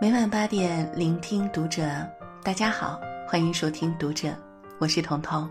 [0.00, 1.82] 每晚八点，聆听读者。
[2.42, 4.34] 大家好，欢迎收听读者，
[4.78, 5.46] 我是彤彤。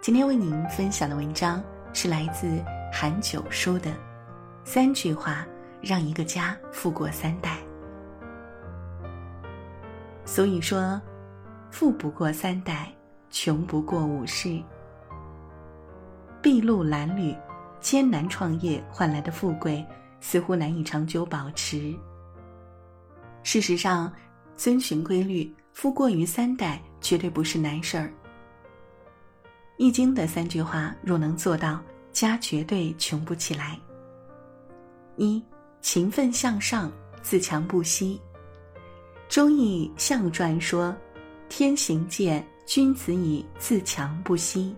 [0.00, 1.62] 今天为您分享的文章
[1.92, 3.92] 是来自韩九叔的
[4.64, 5.46] 三句话，
[5.82, 7.58] 让一个家富过三代。
[10.24, 10.98] 所以说，
[11.70, 12.90] 富不过三代，
[13.28, 14.62] 穷不过五世。
[16.40, 17.36] 筚路蓝缕，
[17.80, 19.84] 艰难创业换来的富贵，
[20.22, 21.94] 似乎难以长久保持。
[23.42, 24.12] 事实上，
[24.56, 28.06] 遵循规律，富过于三代绝对不是难事儿。
[29.76, 31.80] 《易经》的三句话，若能做到，
[32.12, 33.78] 家绝对穷不起来。
[35.16, 35.42] 一，
[35.80, 38.20] 勤奋向上，自强不息。
[39.28, 40.94] 《周易·象传》说
[41.48, 44.74] ：“天行健，君子以自强不息。”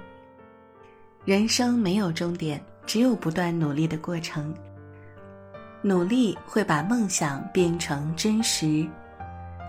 [1.24, 4.54] 人生没有终点，只有不断努力的过程。
[5.82, 8.86] 努力会把梦想变成真实，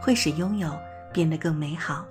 [0.01, 0.69] 会使拥有
[1.13, 2.05] 变得更美好。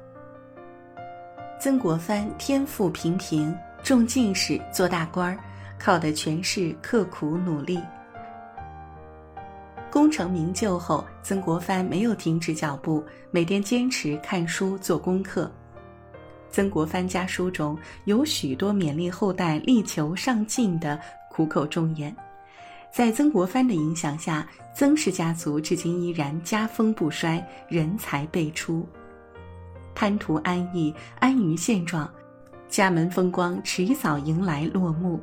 [1.61, 5.39] 曾国藩天赋平平，中进士，做大官儿，
[5.79, 7.79] 靠的全是刻苦努力。
[9.91, 15.51] 功成名就后，曾国藩没有停止脚步，每天坚持看书做功课。
[16.51, 22.17] 曾国藩家书中有许多勉励后代力求上进的苦口忠言。
[22.93, 28.87] 在曾国藩的影响下，曾氏家族至今依然家风不衰，人才辈出。
[29.95, 32.11] 贪图安逸，安于现状，
[32.69, 35.21] 家门风光迟早迎来落幕。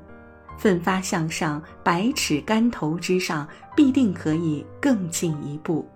[0.58, 5.88] 奋发向上，百尺竿头之上，必定可以更进一步。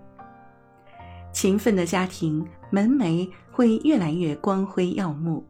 [1.32, 5.44] 勤奋的家庭门楣会越来越光辉耀目，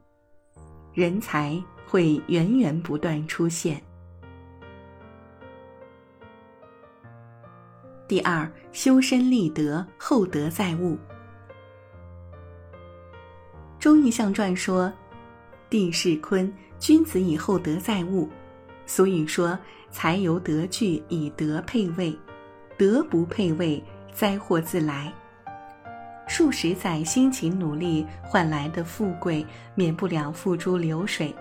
[0.95, 3.83] 人才会源源不断出现。
[8.09, 10.95] 第二，修身立德，厚德载物。
[13.79, 14.93] 《周易象传》说
[15.71, 18.29] ：“地势坤，君子以厚德载物。”
[18.85, 19.59] 所以说，
[19.91, 22.15] 财由德聚，以德配位，
[22.77, 23.83] 德不配位，
[24.13, 25.13] 灾祸自来。
[26.27, 31.35] 数十载辛勤努力换来的富贵，免不了付诸流水。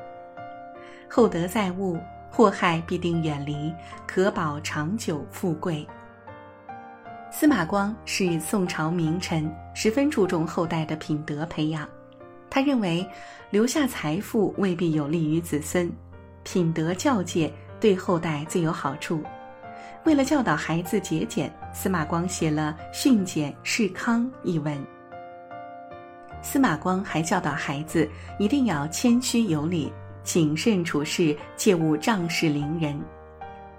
[1.10, 2.00] 厚德载物，
[2.30, 3.74] 祸害必定远离，
[4.08, 5.86] 可保长久富贵。
[7.42, 11.90] 司马光是宋朝名臣，十分注重后代的品德培养。
[12.52, 13.04] 他认为，
[13.50, 15.92] 留下财富未必有利于子孙，
[16.44, 19.24] 品德教诫对后代最有好处。
[20.06, 24.80] 为了教导孩子节俭，司马光写了《训俭示康》一文。
[26.44, 28.08] 司马光还教导孩子
[28.38, 29.92] 一定要谦虚有礼，
[30.22, 33.02] 谨慎处事，切勿仗势凌人。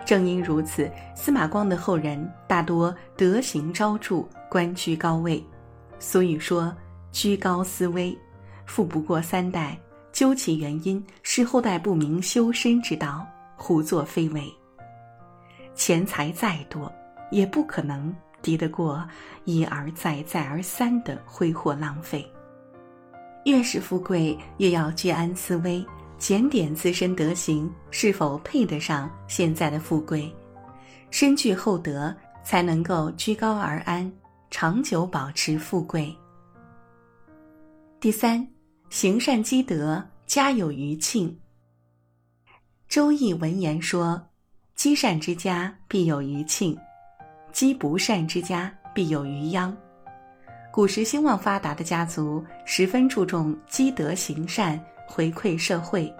[0.04, 5.42] 正因如此，司马光的后人大多德行昭著，官居高位。
[5.98, 6.74] 所以说，
[7.12, 8.16] 居高思危，
[8.66, 9.78] 富不过三代。
[10.12, 13.26] 究其原因，是后代不明修身之道，
[13.56, 14.44] 胡作非为。
[15.74, 16.92] 钱财再多，
[17.30, 19.02] 也不可能敌得过
[19.44, 22.30] 一而再、再而三的挥霍浪费。
[23.44, 25.82] 越是富贵，越要居安思危。
[26.22, 30.32] 检点自身德行是否配得上现在的富贵，
[31.10, 34.08] 身具厚德才能够居高而安，
[34.48, 36.16] 长久保持富贵。
[37.98, 38.46] 第三，
[38.88, 41.28] 行善积德，家有余庆。
[42.88, 44.24] 《周易》文言说
[44.76, 46.78] ：“积善之家必有余庆，
[47.50, 49.76] 积不善之家必有余殃。”
[50.72, 54.80] 古时兴旺发达的家族十分注重积德行善。
[55.06, 56.12] 回馈社会，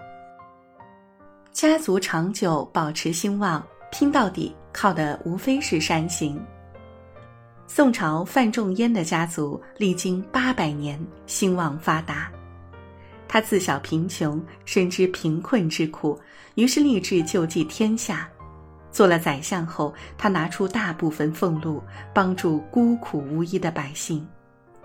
[1.51, 6.39] 家族长久保持兴旺，拼到底靠的无非是善行。
[7.67, 12.31] 宋朝范仲淹的家族历经八百年兴旺发达，
[13.27, 16.19] 他自小贫穷，深知贫困之苦，
[16.55, 18.29] 于是立志救济天下。
[18.91, 21.81] 做了宰相后，他拿出大部分俸禄
[22.13, 24.23] 帮助孤苦无依的百姓。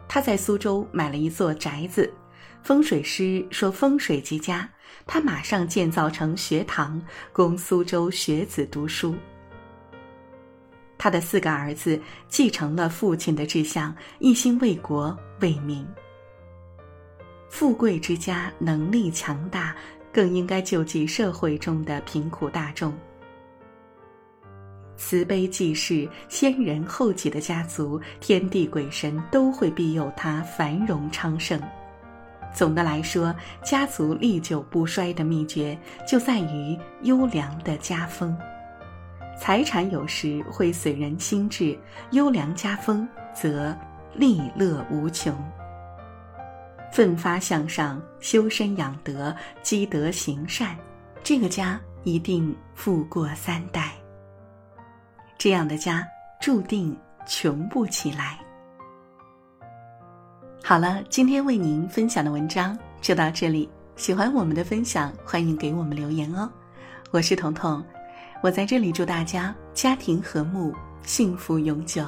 [0.09, 2.11] 他在苏州买了一座宅子。
[2.63, 4.69] 风水师说风水极佳，
[5.07, 7.01] 他马上建造成学堂，
[7.33, 9.15] 供苏州学子读书。
[10.99, 15.87] 他的四个儿子继承了父亲的志向，一心为国为民。
[17.49, 19.75] 富贵之家能力强大，
[20.13, 22.93] 更应该救济社会中的贫苦大众。
[24.97, 31.59] 慈悲济世、先人后己的家族，天地鬼神都会庇佑他繁荣昌盛。
[32.55, 38.37] 总的来说，家族历久不衰的秘诀就在于优良的家风。
[39.41, 41.79] 财产有时会损人心智，
[42.11, 43.77] 优良家风则
[44.15, 45.33] 利乐无穷。
[46.91, 50.77] 奋发向上，修身养德，积德行善，
[51.23, 53.93] 这个家一定富过三代。
[55.37, 56.05] 这样的家
[56.41, 56.97] 注定
[57.27, 58.41] 穷不起来。
[60.63, 63.69] 好了，今天为您分享的文章就到这里。
[63.97, 66.51] 喜欢我们的分享，欢迎给我们留言哦。
[67.11, 67.83] 我是彤彤，
[68.43, 72.05] 我在这里祝大家家庭和睦，幸福永久。